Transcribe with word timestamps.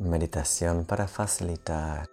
Meditación 0.00 0.86
para 0.86 1.06
facilitar 1.06 2.08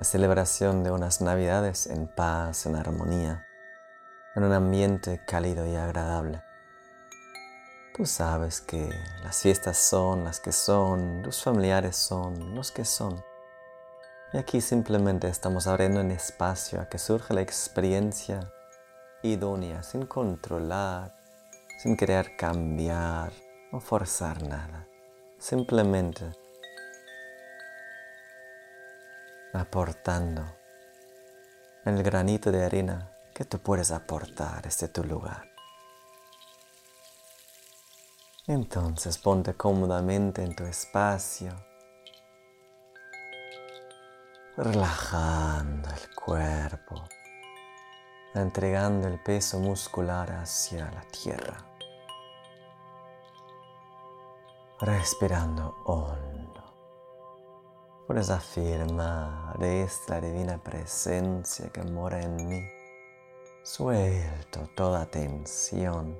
la 0.00 0.04
celebración 0.04 0.82
de 0.82 0.90
unas 0.90 1.20
navidades 1.20 1.86
en 1.86 2.08
paz, 2.08 2.66
en 2.66 2.74
armonía, 2.74 3.46
en 4.34 4.42
un 4.42 4.52
ambiente 4.52 5.20
cálido 5.24 5.64
y 5.64 5.76
agradable. 5.76 6.42
Tú 7.96 8.04
sabes 8.04 8.60
que 8.60 8.90
las 9.22 9.40
fiestas 9.40 9.78
son 9.78 10.24
las 10.24 10.40
que 10.40 10.50
son, 10.50 11.22
tus 11.22 11.40
familiares 11.40 11.94
son 11.94 12.56
los 12.56 12.72
que 12.72 12.84
son. 12.84 13.22
Y 14.32 14.38
aquí 14.38 14.60
simplemente 14.60 15.28
estamos 15.28 15.68
abriendo 15.68 16.00
un 16.00 16.10
espacio 16.10 16.80
a 16.80 16.88
que 16.88 16.98
surja 16.98 17.32
la 17.32 17.42
experiencia 17.42 18.52
idónea, 19.22 19.84
sin 19.84 20.06
controlar, 20.06 21.14
sin 21.78 21.96
querer 21.96 22.34
cambiar 22.36 23.32
o 23.70 23.78
forzar 23.78 24.42
nada. 24.42 24.88
Simplemente 25.38 26.43
aportando 29.54 30.44
el 31.84 32.02
granito 32.02 32.50
de 32.50 32.64
arena 32.64 33.10
que 33.34 33.44
tú 33.44 33.58
puedes 33.58 33.90
aportar 33.90 34.62
desde 34.62 34.88
tu 34.88 35.04
lugar. 35.04 35.48
Entonces 38.46 39.16
ponte 39.18 39.54
cómodamente 39.54 40.42
en 40.42 40.54
tu 40.54 40.64
espacio, 40.64 41.54
relajando 44.56 45.88
el 45.88 46.14
cuerpo, 46.14 47.08
entregando 48.34 49.08
el 49.08 49.22
peso 49.22 49.60
muscular 49.60 50.30
hacia 50.32 50.90
la 50.90 51.02
tierra, 51.04 51.56
respirando 54.80 55.76
hondo. 55.86 56.63
Puedes 58.06 58.28
afirmar 58.28 59.62
esta 59.62 60.20
divina 60.20 60.62
presencia 60.62 61.70
que 61.70 61.82
mora 61.82 62.20
en 62.20 62.48
mí. 62.48 62.68
Suelto 63.62 64.68
toda 64.74 65.06
tensión, 65.06 66.18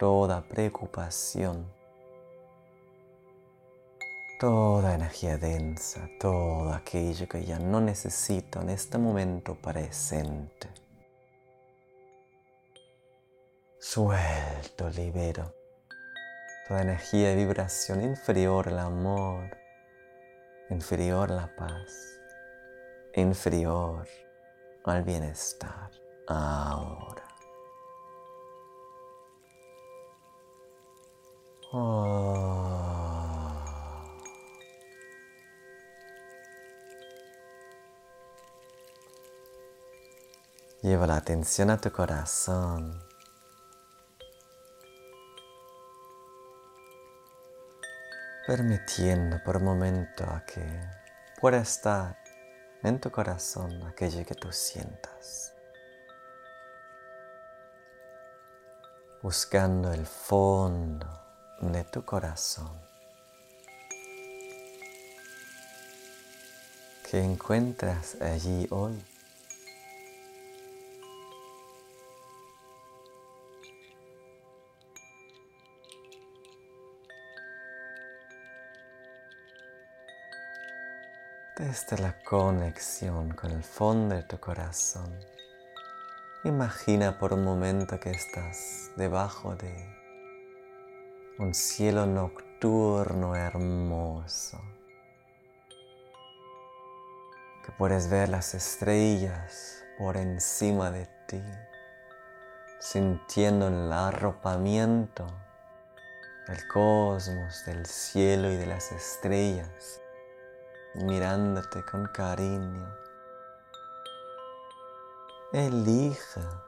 toda 0.00 0.42
preocupación, 0.42 1.64
toda 4.40 4.96
energía 4.96 5.38
densa, 5.38 6.08
todo 6.18 6.72
aquello 6.72 7.28
que 7.28 7.44
ya 7.44 7.60
no 7.60 7.80
necesito 7.80 8.60
en 8.60 8.70
este 8.70 8.98
momento 8.98 9.54
presente. 9.54 10.68
Suelto, 13.78 14.90
libero 14.90 15.54
toda 16.66 16.82
energía 16.82 17.32
y 17.32 17.36
vibración 17.36 18.02
inferior 18.02 18.68
al 18.68 18.80
amor 18.80 19.65
inferior 20.70 21.30
la 21.30 21.54
paz, 21.54 22.20
inferior 23.14 24.06
al 24.84 25.02
bienestar 25.02 25.90
ahora. 26.26 27.24
Oh. 31.72 33.26
Lleva 40.82 41.06
la 41.06 41.16
atención 41.16 41.70
a 41.70 41.80
tu 41.80 41.90
corazón. 41.90 43.02
Permitiendo 48.46 49.42
por 49.42 49.56
un 49.56 49.64
momento 49.64 50.24
a 50.24 50.44
que 50.46 50.64
pueda 51.40 51.58
estar 51.58 52.16
en 52.82 53.00
tu 53.00 53.10
corazón 53.10 53.82
aquello 53.82 54.24
que 54.24 54.34
tú 54.34 54.52
sientas. 54.52 55.52
Buscando 59.22 59.92
el 59.92 60.06
fondo 60.06 61.08
de 61.60 61.84
tu 61.84 62.04
corazón. 62.04 62.86
que 67.10 67.22
encuentras 67.22 68.20
allí 68.20 68.66
hoy? 68.70 69.00
Desde 81.56 81.96
la 81.96 82.12
conexión 82.22 83.30
con 83.30 83.50
el 83.50 83.64
fondo 83.64 84.14
de 84.14 84.22
tu 84.24 84.38
corazón. 84.38 85.18
Imagina 86.44 87.18
por 87.18 87.32
un 87.32 87.44
momento 87.44 87.98
que 87.98 88.10
estás 88.10 88.90
debajo 88.94 89.56
de 89.56 89.74
un 91.38 91.54
cielo 91.54 92.04
nocturno 92.04 93.34
hermoso, 93.34 94.60
que 97.64 97.72
puedes 97.78 98.10
ver 98.10 98.28
las 98.28 98.54
estrellas 98.54 99.82
por 99.96 100.18
encima 100.18 100.90
de 100.90 101.08
ti, 101.26 101.42
sintiendo 102.80 103.68
el 103.68 103.90
arropamiento 103.90 105.26
del 106.48 106.68
cosmos, 106.68 107.64
del 107.64 107.86
cielo 107.86 108.52
y 108.52 108.56
de 108.56 108.66
las 108.66 108.92
estrellas 108.92 110.02
mirándote 110.96 111.84
con 111.84 112.06
cariño. 112.06 112.86
Elija 115.52 116.64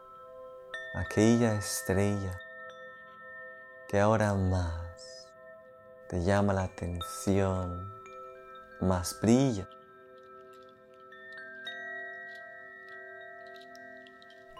aquella 0.94 1.54
estrella 1.54 2.38
que 3.88 3.98
ahora 3.98 4.34
más 4.34 5.28
te 6.08 6.22
llama 6.22 6.52
la 6.52 6.64
atención, 6.64 7.92
más 8.80 9.18
brilla. 9.20 9.68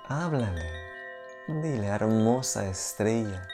Háblale, 0.09 0.73
dile 1.49 1.87
hermosa 1.87 2.67
estrella, 2.67 3.47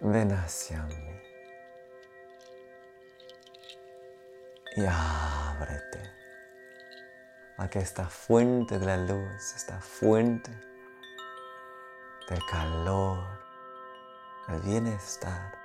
ven 0.00 0.32
hacia 0.32 0.82
mí. 0.84 1.15
Y 4.76 4.84
ábrete. 4.84 6.02
A 7.56 7.68
que 7.68 7.78
esta 7.78 8.04
fuente 8.04 8.78
de 8.78 8.84
la 8.84 8.98
luz, 8.98 9.54
esta 9.54 9.80
fuente 9.80 10.50
del 12.28 12.44
calor, 12.50 13.24
del 14.48 14.60
bienestar, 14.60 15.56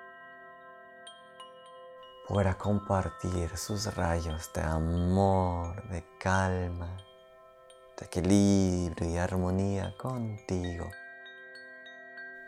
pueda 2.29 2.57
compartir 2.57 3.57
sus 3.57 3.93
rayos 3.95 4.51
de 4.53 4.61
amor, 4.61 5.89
de 5.89 6.05
calma, 6.17 6.95
de 7.97 8.05
equilibrio 8.05 9.09
y 9.09 9.17
armonía 9.17 9.93
contigo. 9.97 10.89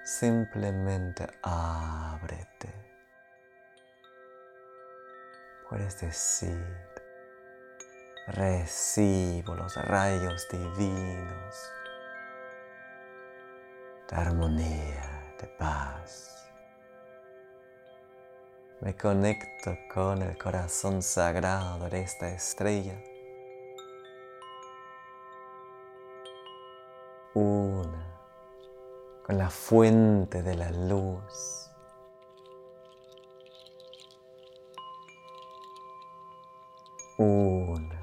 Simplemente 0.06 1.28
ábrete 1.41 2.82
puedes 5.73 6.00
decir, 6.01 6.78
recibo 8.28 9.56
los 9.56 9.75
rayos 9.75 10.47
divinos 10.51 11.72
de 14.07 14.16
armonía, 14.16 15.33
de 15.41 15.47
paz. 15.57 16.47
Me 18.81 18.95
conecto 18.95 19.75
con 19.92 20.21
el 20.21 20.38
corazón 20.38 21.01
sagrado 21.01 21.89
de 21.89 22.01
esta 22.01 22.30
estrella. 22.30 23.01
Una 27.33 28.06
con 29.25 29.39
la 29.39 29.50
fuente 29.50 30.44
de 30.44 30.53
la 30.53 30.69
luz 30.69 31.72
Una. 37.18 38.01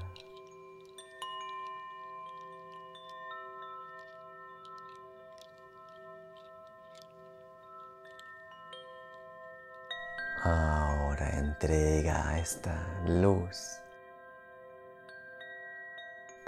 Ahora 10.43 11.29
entrega 11.37 12.39
esta 12.39 13.03
luz 13.05 13.81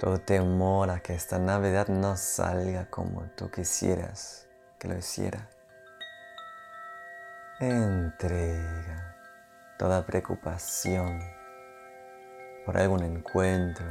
todo 0.04 0.20
temor 0.20 0.90
a 0.90 1.00
que 1.00 1.14
esta 1.14 1.38
Navidad 1.38 1.88
no 1.88 2.16
salga 2.16 2.90
como 2.90 3.22
tú 3.36 3.50
quisieras 3.50 4.46
que 4.78 4.88
lo 4.88 4.98
hiciera. 4.98 5.48
Entrega 7.58 9.16
toda 9.78 10.04
preocupación 10.04 11.22
por 12.64 12.76
algún 12.76 13.02
encuentro. 13.04 13.86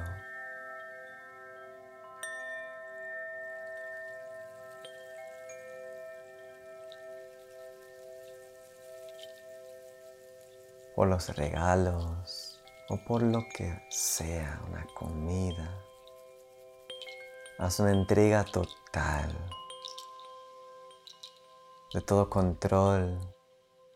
por 10.96 11.08
los 11.08 11.36
regalos 11.36 12.62
o 12.90 12.98
por 12.98 13.24
lo 13.24 13.44
que 13.56 13.82
sea, 13.90 14.62
una 14.68 14.86
comida. 14.94 15.84
Haz 17.58 17.80
una 17.80 17.92
entrega 17.92 18.44
total 18.44 19.32
de 21.94 22.02
todo 22.02 22.30
control, 22.30 23.33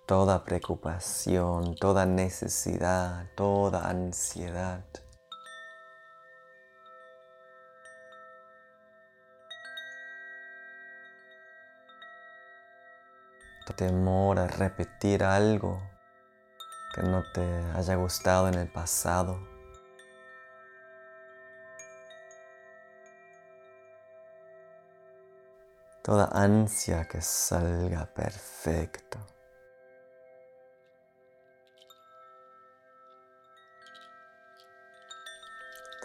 toda 0.07 0.45
preocupación, 0.45 1.75
toda 1.75 2.05
necesidad, 2.05 3.27
toda 3.35 3.89
ansiedad. 3.89 4.85
Temor 13.75 14.39
a 14.39 14.47
repetir 14.47 15.23
algo 15.23 15.79
que 16.95 17.03
no 17.03 17.21
te 17.31 17.45
haya 17.75 17.93
gustado 17.93 18.47
en 18.47 18.55
el 18.55 18.71
pasado. 18.71 19.37
Toda 26.01 26.29
ansia 26.33 27.07
que 27.07 27.21
salga 27.21 28.07
perfecto. 28.07 29.19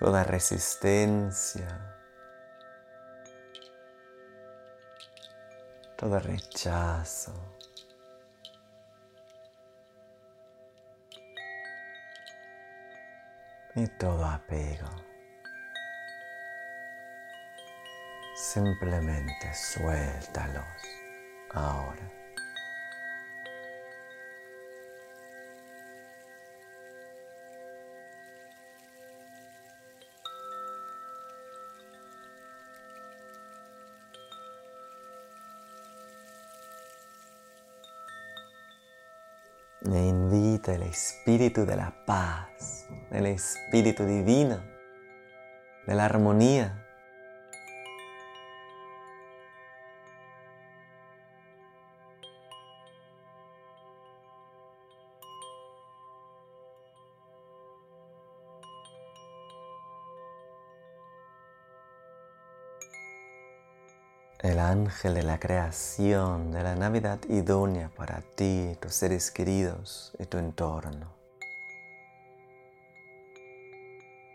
Toda 0.02 0.24
resistencia. 0.24 1.68
Todo 5.96 6.18
rechazo. 6.18 7.32
y 13.76 13.86
todo 13.86 14.24
apego. 14.26 14.88
Simplemente 18.34 19.54
suéltalos 19.54 20.66
ahora. 21.54 22.21
Me 39.84 40.06
invita 40.08 40.74
el 40.74 40.82
espíritu 40.82 41.66
de 41.66 41.74
la 41.74 41.92
paz, 42.06 42.86
el 43.10 43.26
espíritu 43.26 44.04
divino, 44.04 44.62
de 45.86 45.94
la 45.96 46.04
armonía. 46.04 46.81
El 64.42 64.58
ángel 64.58 65.14
de 65.14 65.22
la 65.22 65.38
creación, 65.38 66.50
de 66.50 66.64
la 66.64 66.74
Navidad 66.74 67.20
idónea 67.28 67.92
para 67.96 68.22
ti, 68.34 68.76
tus 68.80 68.92
seres 68.92 69.30
queridos 69.30 70.12
y 70.18 70.26
tu 70.26 70.38
entorno. 70.38 71.06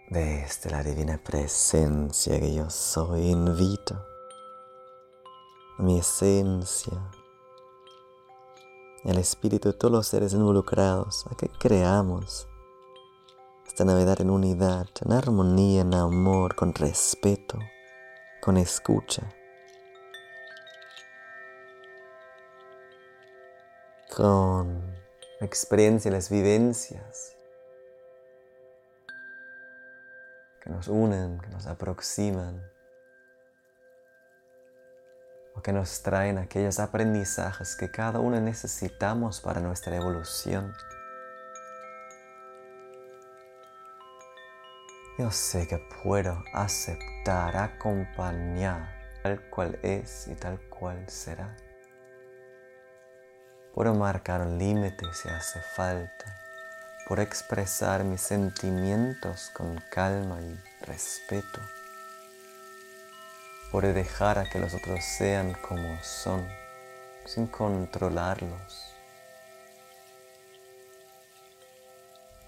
Desde 0.09 0.69
la 0.69 0.81
divina 0.81 1.19
presencia 1.21 2.39
que 2.39 2.54
yo 2.54 2.69
soy, 2.69 3.31
invito 3.31 4.01
a 5.77 5.83
mi 5.83 6.00
esencia, 6.00 6.94
el 9.04 9.18
espíritu 9.18 9.74
de 9.74 9.77
todos 9.77 9.92
los 9.92 10.07
seres 10.07 10.31
involucrados 10.31 11.25
a 11.30 11.36
que 11.36 11.50
creamos 11.50 12.48
esta 13.68 13.83
Navidad 13.83 14.21
en 14.21 14.30
unidad, 14.30 14.88
en 15.06 15.12
armonía, 15.12 15.81
en 15.81 15.94
amor, 15.94 16.56
con 16.56 16.74
respeto, 16.74 17.59
con 18.42 18.56
escucha 18.56 19.33
con 24.18 24.81
la 25.40 25.46
experiencia 25.46 26.10
y 26.10 26.12
las 26.12 26.31
vivencias 26.31 27.38
que 30.60 30.72
nos 30.72 30.88
unen, 30.88 31.40
que 31.40 31.50
nos 31.50 31.68
aproximan 31.68 32.68
o 35.54 35.62
que 35.62 35.72
nos 35.72 36.02
traen 36.02 36.40
aquellos 36.40 36.80
aprendizajes 36.80 37.75
que 37.75 37.92
cada 37.92 38.19
uno 38.19 38.42
necesitamos 38.42 39.40
para 39.40 39.62
nuestra 39.62 39.96
evolución. 39.96 40.74
Yo 45.19 45.30
sé 45.30 45.68
que 45.68 45.78
puedo 46.02 46.44
aceptar, 46.54 47.56
acompañar 47.56 48.98
tal 49.22 49.48
cual 49.52 49.78
es 49.84 50.28
y 50.28 50.34
tal 50.34 50.60
cual 50.72 51.08
será. 51.08 51.56
Puedo 53.77 53.94
marcar 53.94 54.44
límites 54.47 55.19
si 55.19 55.29
hace 55.29 55.62
falta. 55.62 56.25
Por 57.07 57.19
expresar 57.19 58.03
mis 58.03 58.21
sentimientos 58.21 59.51
con 59.53 59.79
calma 59.91 60.41
y 60.41 60.59
respeto. 60.83 61.62
Por 63.71 63.85
dejar 63.85 64.39
a 64.39 64.50
que 64.50 64.57
los 64.57 64.74
otros 64.74 65.06
sean 65.06 65.53
como 65.53 65.95
son, 66.01 66.50
sin 67.24 67.45
controlarlos. 67.45 68.95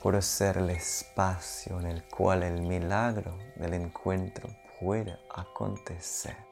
Por 0.01 0.19
ser 0.23 0.57
el 0.57 0.71
espacio 0.71 1.79
en 1.79 1.85
el 1.85 2.03
cual 2.05 2.41
el 2.41 2.59
milagro 2.63 3.37
del 3.55 3.75
encuentro 3.75 4.49
puede 4.79 5.15
acontecer. 5.29 6.48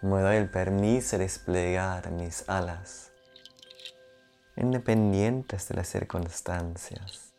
Me 0.00 0.20
doy 0.22 0.36
el 0.36 0.48
permiso 0.48 1.18
de 1.18 1.24
desplegar 1.24 2.12
mis 2.12 2.48
alas, 2.48 3.10
independientes 4.56 5.66
de 5.66 5.74
las 5.74 5.88
circunstancias, 5.88 7.32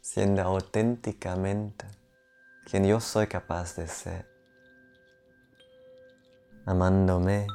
siendo 0.00 0.42
auténticamente 0.42 1.86
quien 2.64 2.86
yo 2.86 2.98
soy 2.98 3.28
capaz 3.28 3.76
de 3.76 3.86
ser, 3.86 4.26
amándome, 6.66 7.46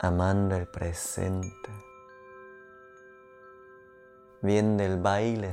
amando 0.00 0.56
el 0.56 0.66
presente, 0.66 1.70
viendo 4.40 4.82
el 4.84 4.96
baile 4.96 5.52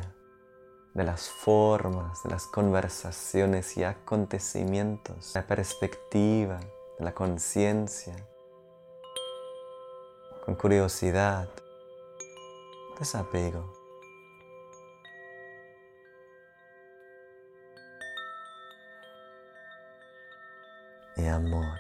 de 0.94 1.04
las 1.04 1.28
formas, 1.30 2.24
de 2.24 2.30
las 2.30 2.46
conversaciones 2.48 3.76
y 3.76 3.84
acontecimientos, 3.84 5.36
la 5.36 5.46
perspectiva, 5.46 6.62
de 6.98 7.06
la 7.06 7.14
conciencia, 7.14 8.16
con 10.46 10.56
curiosidad, 10.56 11.50
desapego. 13.00 13.74
Y 21.16 21.26
amor. 21.28 21.80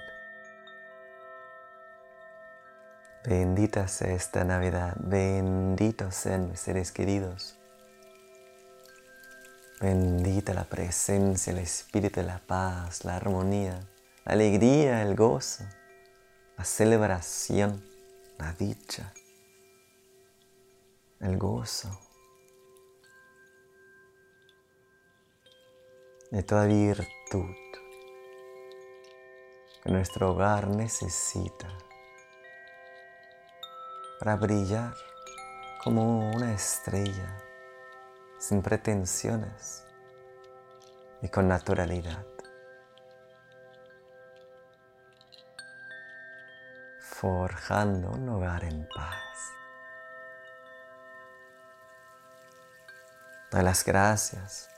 Bendita 3.25 3.88
sea 3.88 4.13
esta 4.13 4.43
Navidad, 4.43 4.96
benditos 5.00 6.15
sean 6.15 6.50
mis 6.50 6.60
seres 6.60 6.91
queridos. 6.91 7.58
Bendita 9.79 10.53
la 10.53 10.63
presencia, 10.65 11.51
el 11.51 11.60
espíritu 11.60 12.22
la 12.22 12.39
paz, 12.39 13.03
la 13.05 13.15
armonía 13.15 13.79
la 14.25 14.34
alegría, 14.34 15.01
el 15.01 15.15
gozo, 15.15 15.65
la 16.58 16.63
celebración, 16.63 17.84
la 18.38 18.53
dicha, 18.53 19.13
el 21.20 21.38
gozo 21.38 21.89
de 26.32 26.42
toda 26.44 26.65
virtud 26.65 27.56
que 29.84 29.92
nuestro 29.92 30.32
hogar 30.32 30.68
necesita 30.70 31.68
para 34.20 34.38
brillar 34.38 34.96
como 35.84 36.32
una 36.32 36.53
estrella, 36.53 37.38
sin 38.39 38.62
pretensiones 38.62 39.86
y 41.22 41.27
con 41.27 41.50
naturalidad. 41.50 42.32
Forjando 47.24 48.10
un 48.12 48.27
hogar 48.27 48.65
en 48.65 48.86
paz. 48.94 49.53
Doy 53.50 53.63
las 53.63 53.86
gracias 53.86 54.70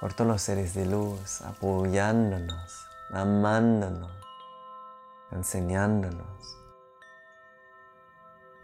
por 0.00 0.14
todos 0.14 0.30
los 0.30 0.40
seres 0.40 0.72
de 0.74 0.86
luz 0.86 1.42
apoyándonos, 1.42 2.86
amándonos, 3.10 4.12
enseñándonos, 5.32 6.56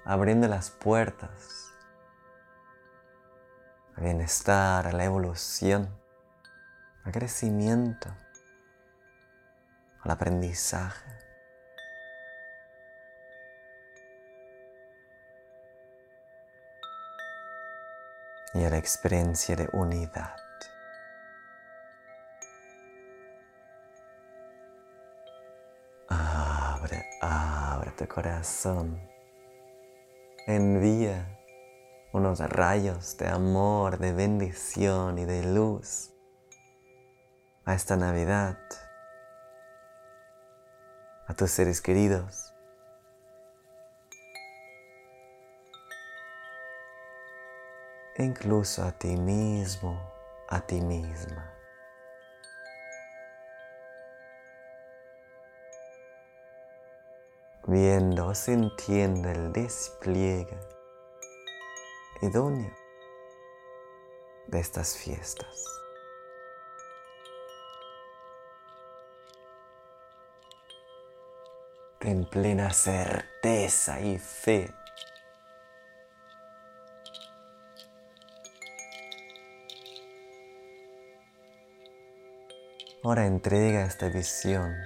abriendo 0.05 0.47
las 0.47 0.71
puertas 0.71 1.73
al 3.97 4.05
bienestar, 4.05 4.87
a 4.87 4.93
la 4.93 5.03
evolución, 5.03 5.89
al 7.03 7.11
crecimiento, 7.11 8.09
al 10.05 10.13
aprendizaje. 10.13 11.18
Y 18.55 18.65
a 18.65 18.71
la 18.71 18.79
experiencia 18.79 19.57
de 19.57 19.69
unidad. 19.73 20.37
tu 27.99 28.07
corazón. 28.07 29.01
Envía 30.47 31.37
unos 32.13 32.39
rayos 32.39 33.17
de 33.19 33.29
amor, 33.29 33.99
de 33.99 34.13
bendición 34.13 35.19
y 35.19 35.25
de 35.25 35.43
luz 35.43 36.15
a 37.65 37.75
esta 37.75 37.97
Navidad, 37.97 38.57
a 41.27 41.35
tus 41.35 41.51
seres 41.51 41.81
queridos. 41.81 42.55
Incluso 48.19 48.85
a 48.85 48.93
ti 48.93 49.17
mismo, 49.17 49.99
a 50.49 50.61
ti 50.61 50.81
misma. 50.81 51.59
viendo, 57.69 58.35
sintiendo 58.35 59.29
el 59.29 59.53
despliegue 59.53 60.59
idóneo 62.23 62.75
de 64.47 64.59
estas 64.59 64.97
fiestas. 64.97 65.65
Ten 71.99 72.25
plena 72.25 72.73
certeza 72.73 74.01
y 74.01 74.19
fe 74.19 74.73
Ahora 83.05 83.27
entrega 83.27 83.85
esta 83.85 84.09
visión 84.09 84.77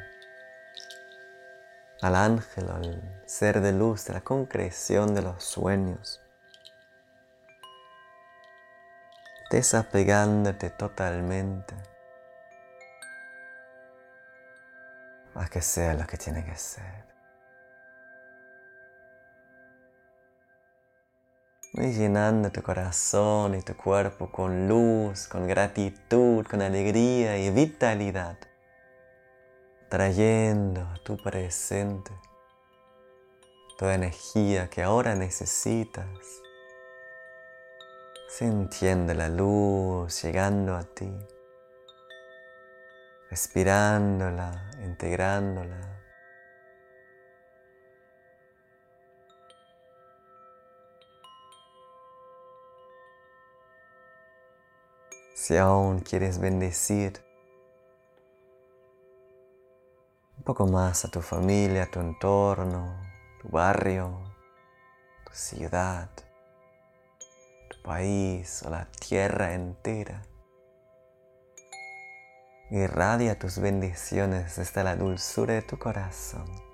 al 2.03 2.15
ángel, 2.15 2.69
al 2.69 3.23
ser 3.25 3.63
de 3.63 3.73
luz, 3.73 4.05
de 4.05 4.13
la 4.13 4.21
concreción 4.21 5.15
de 5.15 5.23
los 5.23 5.43
sueños, 5.43 6.21
desapegándote 9.51 10.69
totalmente 10.71 11.75
a 15.35 15.49
que 15.49 15.63
sea 15.63 15.95
lo 15.95 16.07
que 16.07 16.19
tiene 16.19 16.45
que 16.45 16.57
ser. 16.57 17.12
Y 21.75 21.93
llenando 21.93 22.53
tu 22.53 22.63
corazón 22.63 23.55
y 23.55 23.63
tu 23.63 23.75
cuerpo 23.77 24.31
con 24.31 24.69
luz, 24.69 25.27
con 25.27 25.47
gratitud, 25.47 26.47
con 26.47 26.61
alegría 26.63 27.39
y 27.39 27.51
vitalidad 27.51 28.37
trayendo 29.93 30.81
a 30.81 30.95
tu 31.05 31.19
presente 31.19 32.13
toda 33.77 33.95
energía 33.95 34.71
que 34.71 34.83
ahora 34.83 35.15
necesitas, 35.15 36.09
sintiendo 38.27 39.13
la 39.13 39.29
luz 39.29 40.23
llegando 40.23 40.77
a 40.77 40.83
ti, 40.83 41.13
respirándola, 43.29 44.71
integrándola. 44.83 45.92
Si 55.43 55.57
aún 55.57 55.99
quieres 55.99 56.39
bendecir 56.39 57.21
un 60.39 60.45
poco 60.45 60.69
más 60.69 61.05
a 61.05 61.11
tu 61.11 61.21
familia, 61.21 61.83
a 61.83 61.91
tu 61.91 61.99
entorno, 61.99 62.97
tu 63.41 63.49
barrio, 63.49 64.23
tu 65.27 65.33
ciudad, 65.33 66.09
tu 67.69 67.83
país 67.83 68.63
o 68.65 68.71
la 68.71 68.87
tierra 68.93 69.55
entera. 69.55 70.23
Irradia 72.71 73.37
tus 73.37 73.59
bendiciones 73.59 74.55
desde 74.55 74.85
la 74.85 74.95
dulzura 74.95 75.55
de 75.55 75.63
tu 75.63 75.77
corazón. 75.77 76.72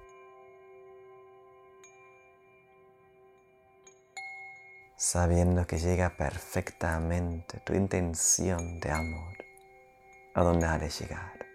Sabiendo 5.11 5.67
que 5.67 5.79
llega 5.79 6.19
perfectamente 6.19 7.61
tu 7.61 7.73
intención 7.73 8.79
de 8.79 8.91
amor 8.91 9.39
a 10.35 10.43
donde 10.43 10.67
ha 10.67 10.79
de 10.79 10.91
llegar. 10.91 11.47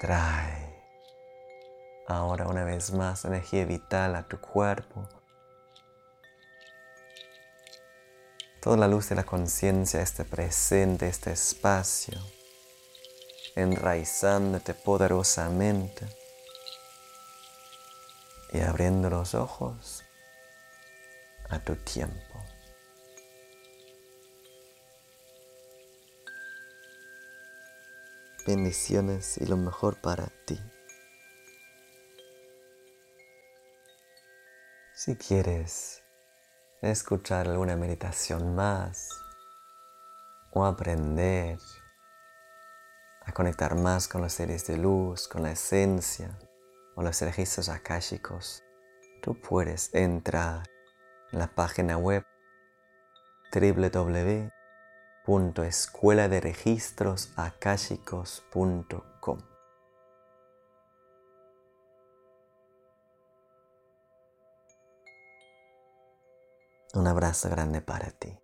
Trae 0.00 0.82
ahora 2.08 2.48
una 2.48 2.64
vez 2.64 2.92
más 2.92 3.24
energía 3.24 3.64
vital 3.64 4.16
a 4.16 4.26
tu 4.26 4.40
cuerpo. 4.40 5.08
Toda 8.60 8.78
la 8.78 8.88
luz 8.88 9.10
de 9.10 9.14
la 9.14 9.22
conciencia, 9.22 10.02
este 10.02 10.24
presente, 10.24 11.06
este 11.06 11.30
espacio, 11.30 12.18
enraizándote 13.54 14.74
poderosamente 14.74 16.25
y 18.52 18.60
abriendo 18.60 19.10
los 19.10 19.34
ojos 19.34 20.04
a 21.48 21.58
tu 21.58 21.76
tiempo. 21.76 22.26
bendiciones 28.46 29.38
y 29.38 29.46
lo 29.46 29.56
mejor 29.56 30.00
para 30.00 30.28
ti. 30.46 30.58
Si 34.94 35.16
quieres 35.16 36.02
escuchar 36.80 37.48
alguna 37.48 37.76
meditación 37.76 38.54
más 38.54 39.08
o 40.52 40.64
aprender 40.64 41.58
a 43.22 43.32
conectar 43.32 43.74
más 43.74 44.08
con 44.08 44.22
los 44.22 44.32
seres 44.32 44.66
de 44.66 44.78
luz, 44.78 45.26
con 45.28 45.42
la 45.42 45.50
esencia 45.50 46.38
o 46.96 47.02
los 47.02 47.20
registros 47.20 47.68
akáshicos, 47.68 48.64
tú 49.22 49.40
puedes 49.40 49.94
entrar 49.94 50.64
en 51.30 51.38
la 51.38 51.46
página 51.46 51.96
web 51.96 52.24
www 53.54 54.50
escuela 55.64 56.28
de 56.28 56.40
registros 56.40 57.32
Un 66.94 67.06
abrazo 67.08 67.50
grande 67.50 67.82
para 67.82 68.10
ti. 68.12 68.38